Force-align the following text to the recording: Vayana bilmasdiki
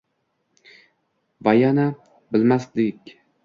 Vayana 1.49 1.87
bilmasdiki 2.33 3.19